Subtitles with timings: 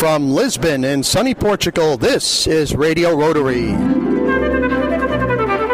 [0.00, 3.99] From Lisbon in sunny Portugal, this is Radio Rotary.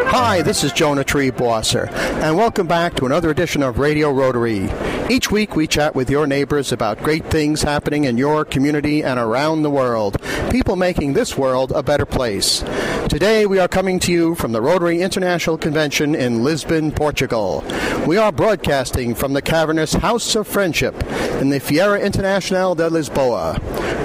[0.09, 4.69] Hi, this is Jonah Triebwasser, and welcome back to another edition of Radio Rotary.
[5.09, 9.19] Each week we chat with your neighbors about great things happening in your community and
[9.19, 12.63] around the world, people making this world a better place.
[13.09, 17.63] Today we are coming to you from the Rotary International Convention in Lisbon, Portugal.
[18.07, 20.95] We are broadcasting from the cavernous House of Friendship
[21.41, 23.61] in the Feira Internacional de Lisboa.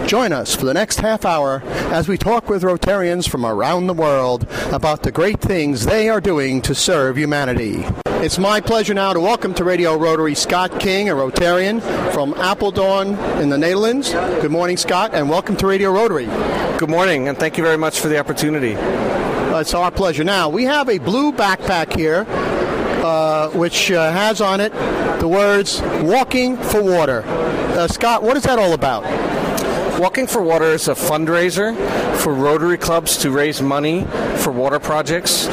[0.07, 3.95] Join us for the next half hour as we talk with Rotarians from around the
[3.95, 7.85] world about the great things they are doing to serve humanity.
[8.25, 11.83] It's my pleasure now to welcome to Radio Rotary Scott King, a Rotarian
[12.15, 14.11] from Apeldoorn in the Netherlands.
[14.11, 16.25] Good morning, Scott, and welcome to Radio Rotary.
[16.79, 18.75] Good morning, and thank you very much for the opportunity.
[18.75, 20.25] Uh, it's our pleasure.
[20.25, 22.25] Now, we have a blue backpack here,
[23.05, 24.73] uh, which uh, has on it
[25.21, 27.23] the words Walking for Water.
[27.27, 29.03] Uh, Scott, what is that all about?
[30.01, 31.77] Walking for Water is a fundraiser
[32.17, 34.05] for Rotary clubs to raise money
[34.39, 35.49] for water projects.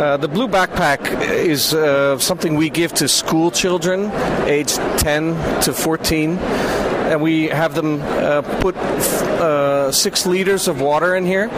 [0.00, 4.10] Uh, the blue backpack is uh, something we give to school children
[4.48, 6.38] aged 10 to 14.
[6.38, 11.50] And we have them uh, put uh, six liters of water in here.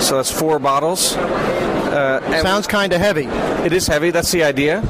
[0.00, 1.16] So that's four bottles.
[1.16, 3.26] Uh, Sounds kind of heavy.
[3.66, 4.12] It is heavy.
[4.12, 4.82] That's the idea.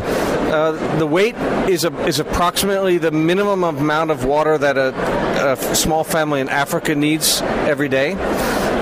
[0.50, 1.36] Uh, the weight
[1.68, 6.48] is a, is approximately the minimum amount of water that a, a, small family in
[6.48, 8.14] Africa needs every day,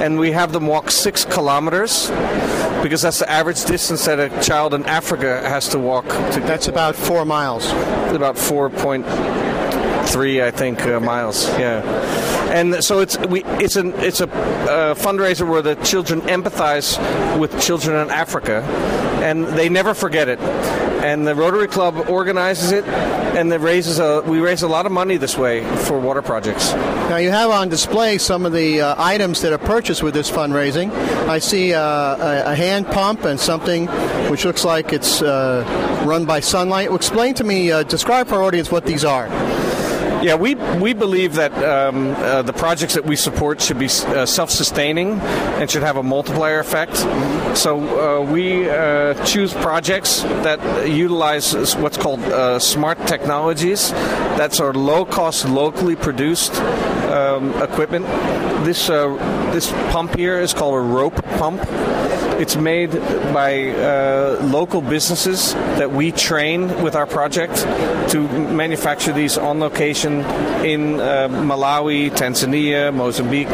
[0.03, 2.09] and we have them walk six kilometers
[2.83, 6.07] because that's the average distance that a child in Africa has to walk.
[6.07, 7.71] To that's about four miles.
[8.15, 9.05] About four point
[10.09, 11.47] three, I think, uh, miles.
[11.59, 11.83] Yeah,
[12.51, 16.99] and so it's we it's an it's a uh, fundraiser where the children empathize
[17.39, 18.63] with children in Africa,
[19.23, 20.39] and they never forget it.
[21.03, 24.93] And the Rotary Club organizes it, and it raises a we raise a lot of
[24.93, 26.73] money this way for water projects.
[26.73, 30.31] Now you have on display some of the uh, items that are purchased with this
[30.31, 30.91] fundraising.
[31.29, 33.87] I see uh, a, a, hand pump and something
[34.29, 35.65] which looks like it's uh,
[36.07, 36.93] run by sunlight.
[36.93, 39.29] Explain to me, uh, describe for our audience what these are.
[40.21, 44.27] Yeah, we we believe that um, uh, the projects that we support should be uh,
[44.27, 45.21] self-sustaining
[45.61, 46.97] and should have a multiplier effect.
[47.57, 50.59] So uh, we uh, choose projects that
[50.89, 53.93] utilize what's called uh, smart technologies.
[54.37, 56.55] That's our low-cost, locally produced
[57.11, 58.05] um, equipment.
[58.65, 59.07] This uh,
[59.59, 61.61] this pump here is called a rope pump.
[62.39, 62.93] It's made
[63.35, 67.57] by uh, local businesses that we train with our project
[68.13, 70.21] to manufacture these on location
[70.65, 73.49] in uh, Malawi, Tanzania, Mozambique,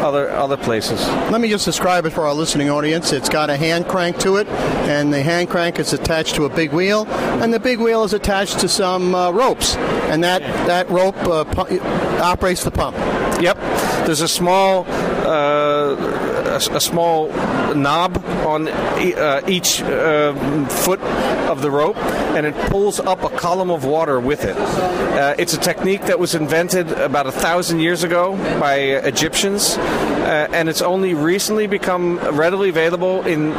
[0.00, 1.06] other other places.
[1.30, 3.12] Let me just describe it for our listening audience.
[3.12, 4.48] It's got a hand crank to it,
[4.88, 7.06] and the hand crank is attached to a big wheel,
[7.42, 9.76] and the big wheel is attached to some uh, ropes,
[10.08, 11.80] and that that rope uh, pu-
[12.22, 12.96] operates the pump.
[13.42, 13.58] Yep.
[14.06, 14.84] There's a small
[15.26, 17.28] uh, a, a, small
[17.74, 21.00] knob on uh, each uh, foot
[21.48, 21.96] of the rope,
[22.36, 24.56] and it pulls up a column of water with it.
[24.56, 30.48] Uh, it's a technique that was invented about a thousand years ago by Egyptians, uh,
[30.52, 33.52] and it's only recently become readily available in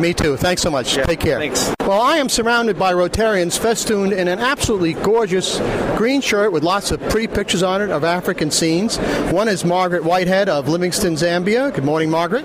[0.00, 0.36] Me too.
[0.36, 0.96] Thanks so much.
[0.96, 1.40] Yeah, Take care.
[1.40, 1.74] Thanks.
[1.80, 5.58] Well, I am surrounded by Rotarians festooned in an absolutely gorgeous
[5.96, 8.98] green shirt with lots of pretty pictures on it of African scenes.
[9.32, 11.74] One is Margaret Whitehead of Livingstone, Zambia.
[11.74, 12.44] Good morning, Margaret.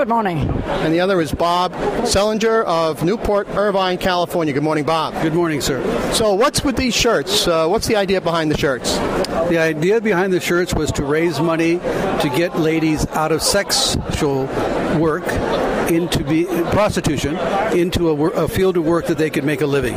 [0.00, 0.48] Good morning.
[0.64, 1.74] And the other is Bob
[2.06, 4.54] Selinger of Newport, Irvine, California.
[4.54, 5.12] Good morning, Bob.
[5.22, 5.82] Good morning, sir.
[6.14, 7.46] So, what's with these shirts?
[7.46, 8.96] Uh, what's the idea behind the shirts?
[9.50, 14.46] The idea behind the shirts was to raise money to get ladies out of sexual
[14.98, 15.26] work
[15.90, 17.36] into be, prostitution
[17.76, 19.96] into a, a field of work that they could make a living.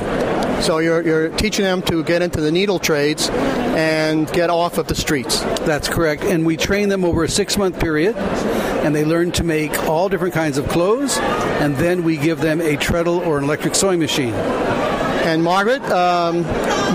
[0.63, 4.87] So you're, you're teaching them to get into the needle trades and get off of
[4.87, 5.41] the streets.
[5.41, 6.23] That's correct.
[6.23, 10.07] And we train them over a six month period, and they learn to make all
[10.07, 13.99] different kinds of clothes, and then we give them a treadle or an electric sewing
[13.99, 14.33] machine.
[14.33, 16.45] And Margaret, um,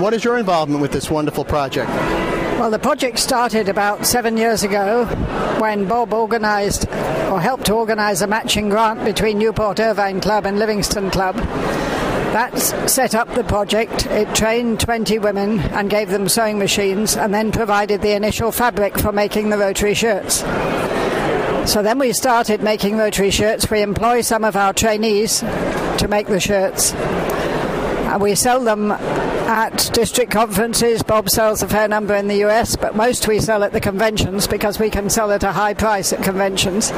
[0.01, 1.91] what is your involvement with this wonderful project?
[2.59, 5.05] Well, the project started about seven years ago
[5.59, 6.87] when Bob organised
[7.29, 11.35] or helped to organise a matching grant between Newport Irvine Club and Livingstone Club.
[12.31, 14.05] That set up the project.
[14.05, 18.99] It trained 20 women and gave them sewing machines and then provided the initial fabric
[18.99, 20.43] for making the rotary shirts.
[21.69, 23.69] So then we started making rotary shirts.
[23.71, 26.93] We employ some of our trainees to make the shirts.
[26.93, 31.01] And we sell them at district conferences.
[31.01, 34.45] Bob sells a fair number in the US, but most we sell at the conventions
[34.45, 36.91] because we can sell at a high price at conventions.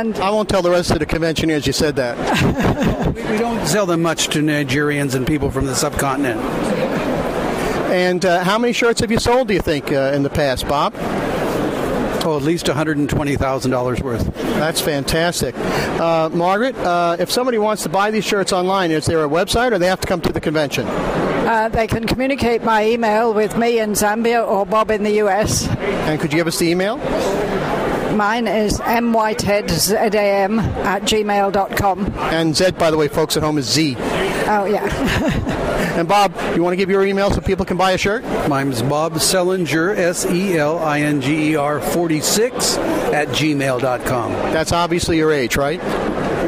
[0.00, 3.14] And I won't tell the rest of the conventioners you said that.
[3.14, 6.40] we, we don't sell them much to Nigerians and people from the subcontinent.
[7.92, 10.66] And uh, how many shirts have you sold, do you think, uh, in the past,
[10.66, 10.94] Bob?
[12.26, 14.34] Oh, at least $120,000 worth.
[14.34, 15.54] That's fantastic.
[15.56, 19.70] Uh, Margaret, uh, if somebody wants to buy these shirts online, is there a website
[19.70, 20.88] or they have to come to the convention?
[20.88, 25.68] Uh, they can communicate by email with me in Zambia or Bob in the US.
[25.68, 26.98] And could you give us the email?
[28.14, 32.12] Mine is mwhitedzam at gmail.com.
[32.16, 33.96] And Z, by the way, folks at home, is Z.
[34.46, 34.84] Oh, yeah.
[35.98, 38.22] and Bob, you want to give your email so people can buy a shirt?
[38.48, 44.32] Mine's Bob Selinger, S E L I N G E R 46 at gmail.com.
[44.52, 45.80] That's obviously your age, right?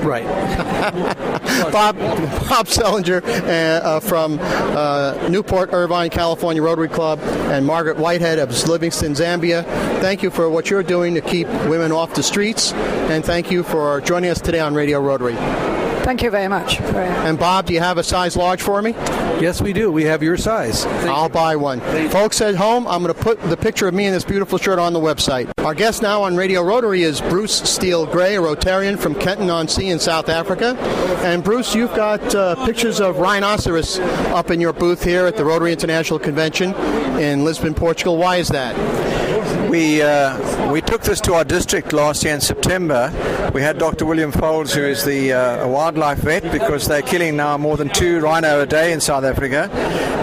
[0.04, 1.16] Right.
[1.64, 8.38] Bob Bob Selinger uh, uh, from uh, Newport, Irvine, California Rotary Club, and Margaret Whitehead
[8.38, 9.64] of Livingstone, Zambia.
[10.00, 13.62] Thank you for what you're doing to keep women off the streets, and thank you
[13.62, 15.75] for joining us today on Radio Rotary.
[16.06, 16.80] Thank you very much.
[16.80, 18.92] And Bob, do you have a size large for me?
[19.40, 19.90] Yes, we do.
[19.90, 20.84] We have your size.
[20.84, 21.30] Thank I'll you.
[21.30, 21.80] buy one.
[21.80, 24.56] Thank Folks at home, I'm going to put the picture of me in this beautiful
[24.56, 25.50] shirt on the website.
[25.58, 29.66] Our guest now on Radio Rotary is Bruce Steele Gray, a Rotarian from Kenton on
[29.66, 30.76] Sea in South Africa.
[31.24, 35.44] And Bruce, you've got uh, pictures of rhinoceros up in your booth here at the
[35.44, 36.72] Rotary International Convention
[37.18, 38.16] in Lisbon, Portugal.
[38.16, 38.76] Why is that?
[39.70, 43.10] We uh, we took this to our district last year in September.
[43.52, 44.06] We had Dr.
[44.06, 48.20] William Fowlds, who is the uh, wildlife vet, because they're killing now more than two
[48.20, 49.70] rhino a day in South Africa.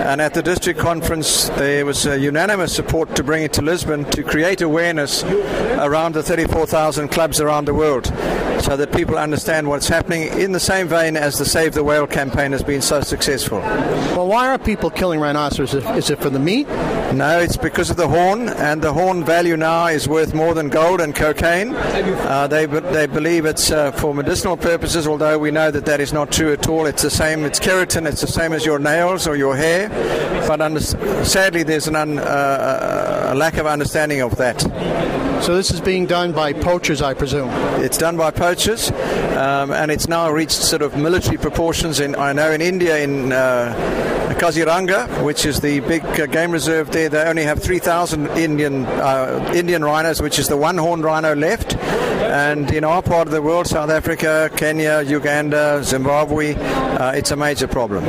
[0.08, 4.24] And at the district conference, there was unanimous support to bring it to Lisbon to
[4.24, 8.12] create awareness around the 34,000 clubs around the world
[8.64, 12.08] so that people understand what's happening in the same vein as the Save the Whale
[12.08, 13.60] campaign has been so successful.
[13.60, 15.74] Well, why are people killing rhinoceros?
[15.74, 16.68] Is it for the meat?
[17.14, 20.70] No, it's because of the horn, and the horn value now is worth more than
[20.70, 21.76] gold and cocaine.
[21.76, 26.14] Uh, they, they believe it's uh, for medicinal purposes, although we know that that is
[26.14, 26.86] not true at all.
[26.86, 29.90] It's the same, it's keratin, it's the same as your nails or your hair,
[30.48, 34.62] but under, sadly, there's an un, uh, a lack of understanding of that.
[35.44, 37.50] So this is being done by poachers, I presume.
[37.84, 42.00] It's done by poachers, um, and it's now reached sort of military proportions.
[42.00, 43.74] In I know in India, in uh,
[44.40, 49.52] Kaziranga, which is the big uh, game reserve there, they only have 3,000 Indian uh,
[49.56, 51.76] Indian rhinos, which is the one-horned rhino left.
[51.76, 57.36] And in our part of the world, South Africa, Kenya, Uganda, Zimbabwe, uh, it's a
[57.36, 58.04] major problem.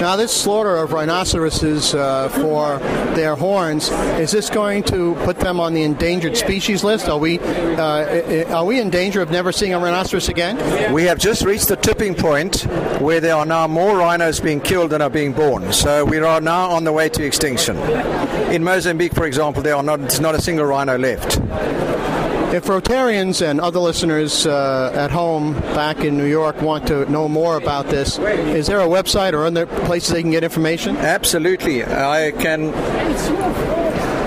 [0.00, 2.78] Now, this slaughter of rhinoceroses uh, for
[3.16, 3.88] their horns
[4.20, 7.08] is this going to put them on the endangered species list?
[7.08, 10.92] Are we uh, are we in danger of never seeing a rhinoceros again?
[10.92, 12.62] We have just reached the tipping point
[13.00, 15.72] where there are now more rhinos being killed than are being born.
[15.72, 17.76] So we are now on the way to extinction.
[18.52, 21.40] In Mozambique, for example, there are not not a single rhino left.
[22.56, 27.28] If Rotarians and other listeners uh, at home back in New York want to know
[27.28, 30.96] more about this, is there a website or other places they can get information?
[30.96, 31.84] Absolutely.
[31.84, 32.72] I can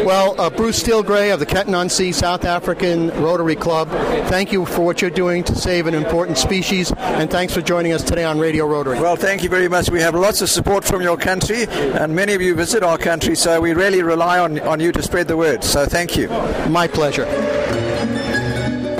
[0.05, 3.89] well, uh, Bruce Steele Gray of the Kenton on Sea South African Rotary Club,
[4.29, 7.93] thank you for what you're doing to save an important species, and thanks for joining
[7.93, 8.99] us today on Radio Rotary.
[8.99, 9.89] Well, thank you very much.
[9.89, 13.35] We have lots of support from your country, and many of you visit our country,
[13.35, 15.63] so we really rely on, on you to spread the word.
[15.63, 16.29] So thank you.
[16.69, 17.25] My pleasure.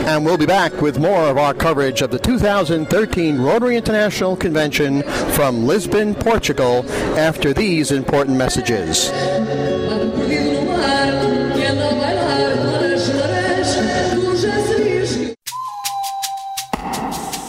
[0.09, 5.03] And we'll be back with more of our coverage of the 2013 Rotary International Convention
[5.33, 6.83] from Lisbon, Portugal,
[7.15, 9.11] after these important messages.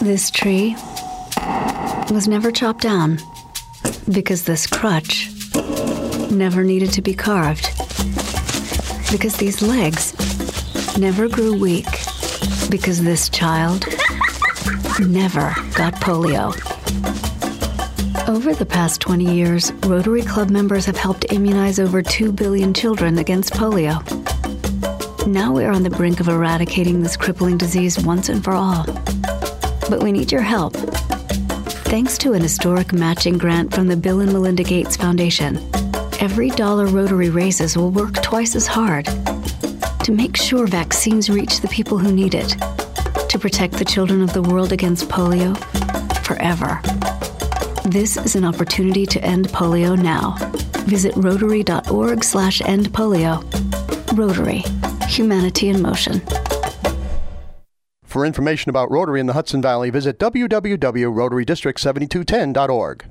[0.01, 0.75] This tree
[2.11, 3.17] was never chopped down
[4.11, 5.30] because this crutch
[6.31, 7.69] never needed to be carved.
[9.11, 10.15] Because these legs
[10.97, 11.87] never grew weak.
[12.69, 13.85] Because this child
[14.99, 16.55] never got polio.
[18.27, 23.17] Over the past 20 years, Rotary Club members have helped immunize over 2 billion children
[23.17, 23.99] against polio.
[25.27, 28.85] Now we're on the brink of eradicating this crippling disease once and for all.
[29.89, 30.75] But we need your help.
[31.91, 35.59] Thanks to an historic matching grant from the Bill and Melinda Gates Foundation,
[36.21, 39.05] every dollar Rotary raises will work twice as hard
[40.03, 42.49] to make sure vaccines reach the people who need it,
[43.27, 45.57] to protect the children of the world against polio
[46.23, 46.79] forever.
[47.85, 50.35] This is an opportunity to end polio now.
[50.85, 53.43] Visit rotary.org slash end polio.
[54.15, 54.63] Rotary.
[55.07, 56.21] Humanity in motion.
[58.03, 63.10] For information about Rotary in the Hudson Valley, visit www.rotarydistrict7210.org.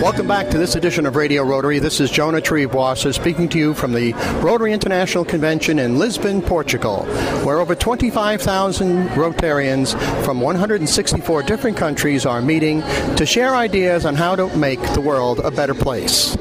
[0.00, 1.78] Welcome back to this edition of Radio Rotary.
[1.78, 7.04] This is Jonah Triebwasser speaking to you from the Rotary International Convention in Lisbon, Portugal,
[7.44, 9.92] where over 25,000 Rotarians
[10.24, 12.80] from 164 different countries are meeting
[13.16, 16.34] to share ideas on how to make the world a better place.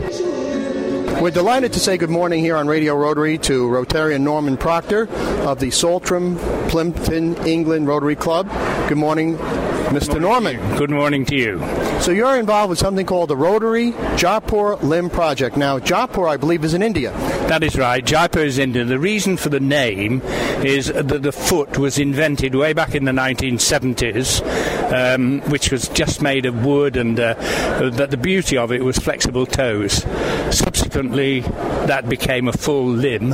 [1.22, 5.10] We're delighted to say good morning here on Radio Rotary to Rotarian Norman Proctor
[5.46, 6.38] of the Saltram,
[6.70, 8.50] Plympton, England Rotary Club.
[8.88, 9.36] Good morning,
[9.90, 10.22] Mr.
[10.22, 10.56] Norman.
[10.78, 11.60] Good morning to you.
[12.00, 15.58] So you're involved with something called the Rotary Jaipur Limb Project.
[15.58, 17.12] Now, Jaipur, I believe, is in India.
[17.50, 18.06] That is right.
[18.06, 18.86] Jaipur is India.
[18.86, 20.22] The reason for the name
[20.64, 24.44] is that the foot was invented way back in the 1970s,
[24.94, 27.34] um, which was just made of wood, and uh,
[27.90, 30.04] that the beauty of it was flexible toes.
[30.56, 33.34] Subsequently, that became a full limb.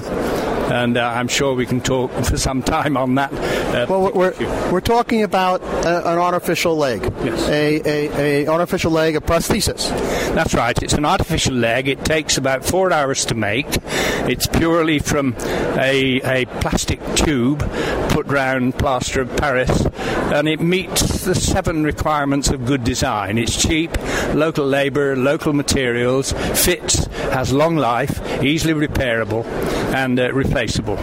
[0.71, 3.31] And uh, I'm sure we can talk for some time on that.
[3.75, 4.33] Uh, Well, we're,
[4.71, 7.47] we're talking about a, an artificial leg, Yes.
[7.49, 9.89] a, a, a artificial leg, a prosthesis.
[10.33, 10.81] That's right.
[10.81, 11.87] It's an artificial leg.
[11.89, 13.65] It takes about four hours to make.
[14.27, 15.35] It's purely from
[15.77, 17.59] a, a plastic tube
[18.09, 19.85] put round plaster of Paris,
[20.31, 23.37] and it meets the seven requirements of good design.
[23.37, 23.91] It's cheap,
[24.33, 29.43] local labour, local materials, fits, has long life, easily repairable,
[29.93, 30.97] and uh, replaceable.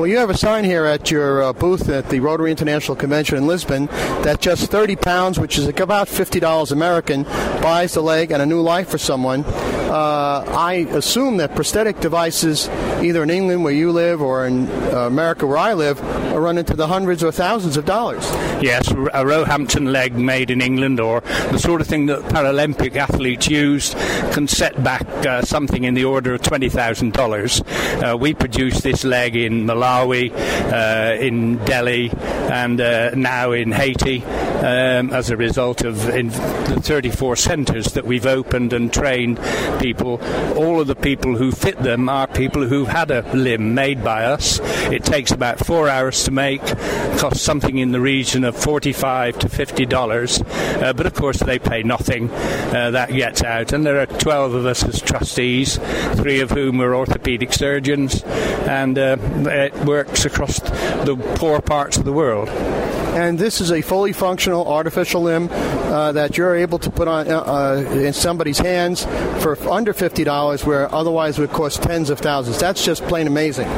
[0.00, 3.36] Well, you have a sign here at your uh, booth at the Rotary International Convention
[3.36, 3.84] in Lisbon
[4.22, 8.62] that just 30 pounds, which is about $50 American, buys the leg and a new
[8.62, 9.44] life for someone.
[9.44, 12.68] Uh, I assume that prosthetic devices,
[13.02, 16.00] either in England where you live or in uh, America where I live,
[16.32, 18.22] are run into the hundreds or thousands of dollars.
[18.62, 23.48] Yes, a Roehampton leg made in England, or the sort of thing that Paralympic athletes
[23.48, 23.94] use,
[24.32, 27.62] can set back uh, something in the order of twenty thousand uh, dollars.
[28.18, 35.10] We produce this leg in Malawi, uh, in Delhi, and uh, now in Haiti, um,
[35.12, 39.38] as a result of the 34 centres that we've opened and trained
[39.80, 40.20] people.
[40.56, 44.24] All of the people who fit them are people who've had a limb made by
[44.24, 44.60] us.
[44.90, 46.64] It takes about four hours to make,
[47.18, 51.58] costs something in the region of 45 to 50 dollars, uh, but of course they
[51.58, 52.30] pay nothing.
[52.30, 55.78] Uh, that gets out, and there are 12 of us as trustees,
[56.14, 59.16] three of whom are orthopedic surgeons, and uh,
[59.46, 62.48] it works across the poor parts of the world
[63.14, 67.28] and this is a fully functional artificial limb uh, that you're able to put on
[67.28, 69.04] uh, uh in somebody's hands
[69.42, 72.58] for under fifty dollars, where otherwise it would cost tens of thousands.
[72.58, 73.68] That's just plain amazing.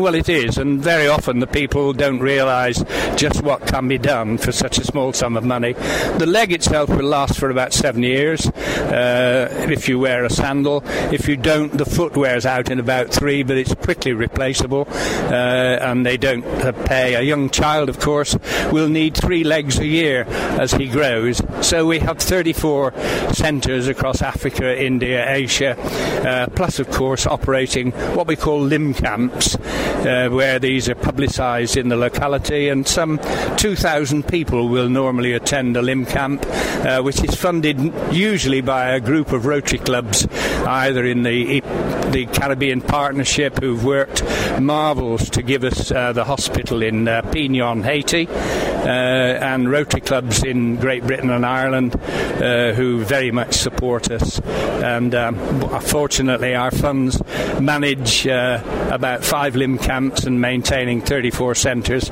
[0.00, 2.82] Well, it is, and very often the people don't realise
[3.16, 5.74] just what can be done for such a small sum of money.
[6.18, 10.82] The leg itself will last for about seven years uh, if you wear a sandal.
[11.12, 15.49] If you don't, the foot wears out in about three, but it's quickly replaceable, uh,
[15.50, 16.44] and they don't
[16.84, 17.14] pay.
[17.14, 18.36] A young child, of course,
[18.72, 20.24] will need three legs a year
[20.60, 21.42] as he grows.
[21.60, 22.92] So we have 34
[23.32, 25.78] centres across Africa, India, Asia,
[26.26, 31.76] uh, plus, of course, operating what we call limb camps, uh, where these are publicised
[31.76, 33.18] in the locality, and some
[33.56, 37.78] 2,000 people will normally attend a limb camp, uh, which is funded
[38.12, 40.26] usually by a group of Rotary clubs,
[40.66, 41.62] either in the
[42.10, 44.24] the Caribbean Partnership, who've worked
[44.60, 50.42] marvels to give us uh, the hospital in uh, Pignon, Haiti, uh, and Rotary clubs
[50.42, 54.40] in Great Britain and Ireland, uh, who very much support us.
[54.40, 57.22] And um, fortunately, our funds
[57.60, 62.10] manage uh, about five limb camps and maintaining 34 centres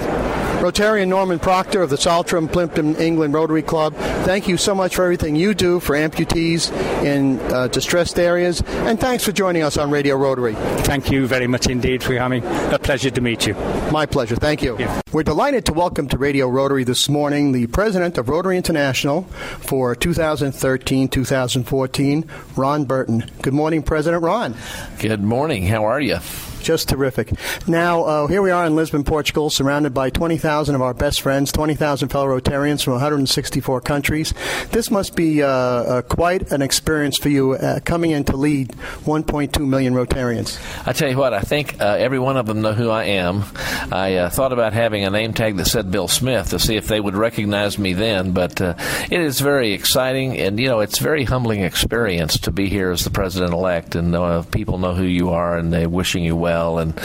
[0.60, 5.04] Rotarian Norman Proctor of the Saltram Plympton England Rotary Club, thank you so much for
[5.04, 6.70] everything you do for amputees
[7.02, 10.54] in uh, distressed areas, and thanks for joining us on Radio Rotary.
[10.84, 13.54] Thank you very much indeed for having a pleasure to meet you.
[13.90, 14.36] My pleasure.
[14.36, 14.76] Thank you.
[14.78, 15.00] Yeah.
[15.12, 19.22] We're delighted to welcome to Radio Rotary this morning the president of Rotary International
[19.60, 23.24] for 2013 2014, Ron Burton.
[23.40, 24.54] Good morning, President Ron.
[24.98, 25.66] Good morning.
[25.66, 26.18] How are you?
[26.60, 27.32] Just terrific.
[27.66, 31.50] Now, uh, here we are in Lisbon, Portugal, surrounded by 20,000 of our best friends,
[31.52, 34.34] 20,000 fellow Rotarians from 164 countries.
[34.70, 38.68] This must be uh, uh, quite an experience for you uh, coming in to lead
[39.04, 40.60] 1.2 million Rotarians.
[40.86, 43.44] I tell you what, I think uh, every one of them know who I am.
[43.90, 47.00] I thought about having a name tag that said Bill Smith to see if they
[47.00, 51.62] would recognize me then, but it is very exciting, and you know, it's very humbling
[51.62, 55.72] experience to be here as the president elect, and people know who you are, and
[55.72, 56.98] they're wishing you well well, and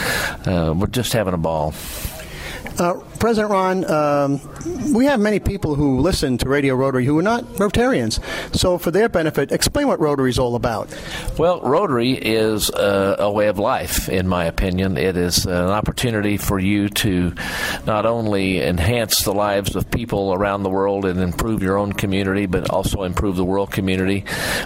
[0.48, 1.74] uh, we're just having a ball.
[2.80, 7.24] Uh, President Ron, um, we have many people who listen to Radio Rotary who are
[7.24, 8.20] not Rotarians.
[8.56, 10.96] So, for their benefit, explain what Rotary is all about.
[11.36, 14.96] Well, Rotary is a, a way of life, in my opinion.
[14.96, 17.34] It is an opportunity for you to
[17.88, 22.46] not only enhance the lives of people around the world and improve your own community,
[22.46, 24.24] but also improve the world community.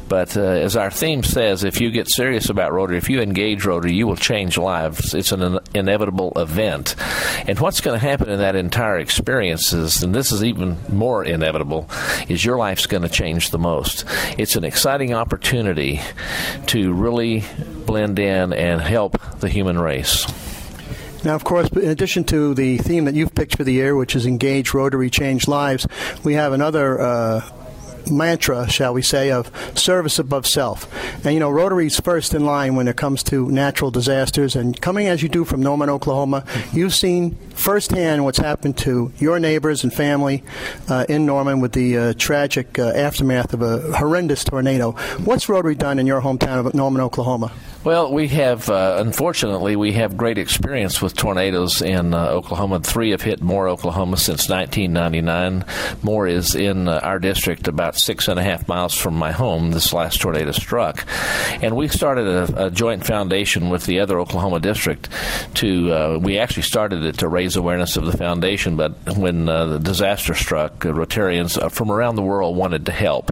[0.10, 3.64] But uh, as our theme says, if you get serious about Rotary, if you engage
[3.64, 5.14] Rotary, you will change lives.
[5.14, 6.96] It's an inevitable event.
[7.48, 11.24] And what's going to happen in that entire experience is, and this is even more
[11.24, 11.90] inevitable,
[12.28, 14.06] is your life's going to change the most.
[14.38, 16.02] It's an exciting opportunity
[16.68, 17.44] to really
[17.86, 20.26] blend in and help the human race.
[21.24, 24.16] Now, of course, in addition to the theme that you've picked for the year, which
[24.16, 25.86] is Engage Rotary Change Lives,
[26.24, 27.42] we have another uh,
[28.10, 30.88] mantra, shall we say, of service above self.
[31.26, 34.56] And you know, Rotary's first in line when it comes to natural disasters.
[34.56, 39.40] And coming as you do from Norman, Oklahoma, you've seen firsthand what's happened to your
[39.40, 40.44] neighbors and family
[40.88, 44.92] uh, in Norman with the uh, tragic uh, aftermath of a horrendous tornado.
[45.24, 47.52] What's Rotary done in your hometown of Norman, Oklahoma?
[47.82, 52.82] Well, we have, uh, unfortunately, we have great experience with tornadoes in uh, Oklahoma.
[52.82, 55.64] Three have hit Moore, Oklahoma since 1999.
[56.04, 59.72] Moore is in uh, our district about six and a half miles from my home.
[59.72, 61.06] This last tornado struck.
[61.62, 65.08] And we started a, a joint foundation with the other Oklahoma district
[65.56, 69.68] to, uh, we actually started it to raise awareness of the foundation, but when uh,
[69.68, 73.32] the disaster struck, uh, Rotarians from around the world wanted to help.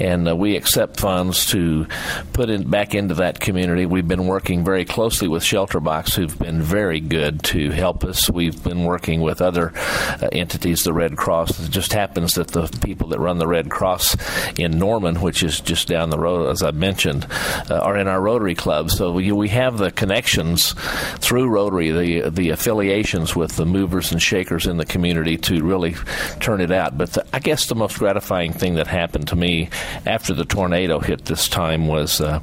[0.00, 1.86] And we accept funds to
[2.32, 3.92] put in back into that community community.
[3.92, 8.30] We've been working very closely with Shelterbox, who've been very good to help us.
[8.30, 11.60] We've been working with other uh, entities, the Red Cross.
[11.60, 14.16] It just happens that the people that run the Red Cross
[14.58, 17.26] in Norman, which is just down the road, as I mentioned,
[17.70, 18.90] uh, are in our Rotary Club.
[18.90, 20.74] So we, we have the connections
[21.18, 25.94] through Rotary, the the affiliations with the movers and shakers in the community to really
[26.40, 26.96] turn it out.
[26.96, 29.68] But the, I guess the most gratifying thing that happened to me
[30.06, 32.38] after the tornado hit this time was uh,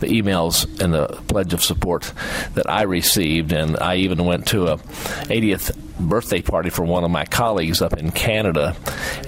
[0.00, 2.12] the emails and the pledge of support
[2.54, 7.10] that I received, and I even went to a 80th birthday party for one of
[7.10, 8.76] my colleagues up in Canada,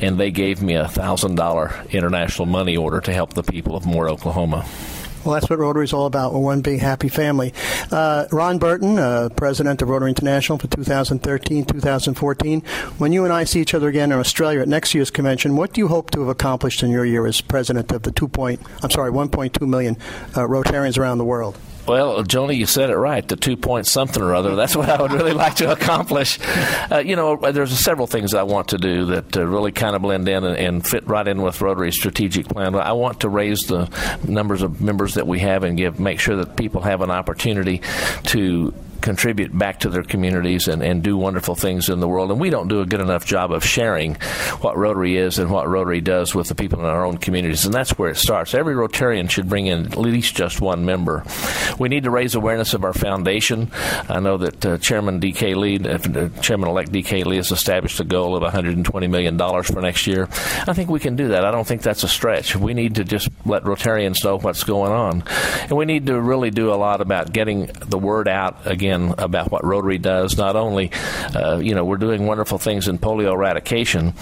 [0.01, 3.87] and they gave me a thousand dollar international money order to help the people of
[3.87, 4.67] Moore, Oklahoma.
[5.25, 6.33] Well, that's what Rotary is all about.
[6.33, 7.53] We're one big happy family.
[7.91, 12.61] Uh, Ron Burton, uh, president of Rotary International for 2013 2014.
[12.99, 15.73] When you and I see each other again in Australia at next year's convention, what
[15.73, 18.29] do you hope to have accomplished in your year as president of the 2.
[18.29, 19.97] Point, I'm sorry, 1.2 million
[20.35, 21.59] uh, Rotarians around the world?
[21.89, 23.27] Well, Joni, you said it right.
[23.27, 24.55] The two point something or other.
[24.55, 26.39] That's what I would really like to accomplish.
[26.91, 30.03] Uh, you know, there's several things I want to do that uh, really kind of
[30.03, 32.75] blend in and, and, fit right in with Rotary's strategic plan.
[32.75, 33.91] I want to raise the
[34.27, 37.81] numbers of members that we have and give make sure that people have an opportunity
[38.25, 42.31] to contribute back to their communities and, and do wonderful things in the world.
[42.31, 44.15] And we don't do a good enough job of sharing
[44.61, 47.65] what Rotary is and what Rotary does with the people in our own communities.
[47.65, 48.55] And that's where it starts.
[48.55, 51.25] Every Rotarian should bring in at least just one member.
[51.79, 53.71] We need to raise awareness of our foundation.
[54.09, 55.55] I know that uh, Chairman D.K.
[55.55, 57.25] Lee, uh, Chairman-elect D.K.
[57.25, 60.29] Lee, has established a goal of $120 million for next year.
[60.67, 61.45] I think we can do that.
[61.45, 62.57] I don't think that's a stretch.
[62.57, 65.25] We need to just let Rotarians know what's going on.
[65.63, 69.15] And we need to really do a lot about getting the word out again again
[69.19, 70.37] about what Rotary does.
[70.37, 70.91] Not only,
[71.35, 74.15] uh, you know, we're doing wonderful things in polio eradication,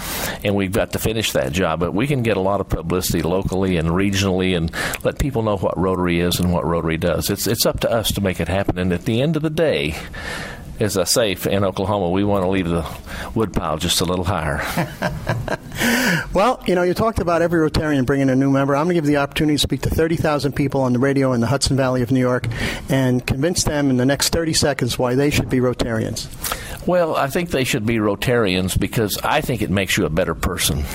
[0.43, 3.21] and we've got to finish that job, but we can get a lot of publicity
[3.21, 4.71] locally and regionally and
[5.03, 7.29] let people know what Rotary is and what Rotary does.
[7.29, 8.77] It's, it's up to us to make it happen.
[8.77, 9.95] And at the end of the day,
[10.79, 12.85] as I say, in Oklahoma, we want to leave the
[13.33, 14.61] woodpile just a little higher.
[16.33, 18.75] well, you know, you talked about every Rotarian bringing a new member.
[18.75, 21.41] I'm going to give the opportunity to speak to 30,000 people on the radio in
[21.41, 22.47] the Hudson Valley of New York
[22.89, 26.27] and convince them in the next 30 seconds why they should be Rotarians.
[26.87, 30.33] Well, I think they should be Rotarians because I think it makes you a better
[30.33, 30.85] person.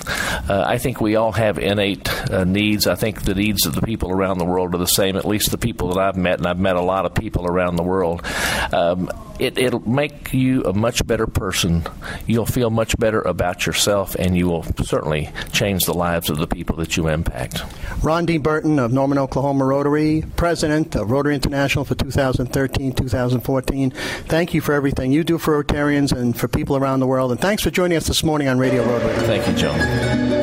[0.49, 2.87] Uh, I think we all have innate uh, needs.
[2.87, 5.51] I think the needs of the people around the world are the same, at least
[5.51, 8.25] the people that I've met, and I've met a lot of people around the world.
[8.73, 11.83] Um, it, it'll make you a much better person.
[12.27, 16.47] You'll feel much better about yourself, and you will certainly change the lives of the
[16.47, 17.63] people that you impact.
[18.03, 18.37] Ron D.
[18.37, 23.91] Burton of Norman, Oklahoma Rotary, president of Rotary International for 2013 2014.
[24.27, 27.31] Thank you for everything you do for Rotarians and for people around the world.
[27.31, 29.15] And thanks for joining us this morning on Radio Rotary.
[29.27, 30.42] Thank you, Joe.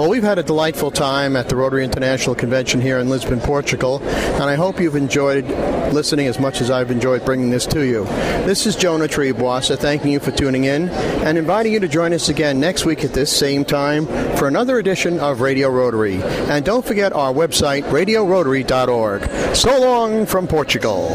[0.00, 4.02] Well, we've had a delightful time at the Rotary International Convention here in Lisbon, Portugal,
[4.02, 5.44] and I hope you've enjoyed
[5.92, 8.04] listening as much as I've enjoyed bringing this to you.
[8.46, 12.30] This is Jonah Triebwasser thanking you for tuning in and inviting you to join us
[12.30, 14.06] again next week at this same time
[14.38, 16.22] for another edition of Radio Rotary.
[16.22, 19.54] And don't forget our website, radiorotary.org.
[19.54, 21.14] So long from Portugal.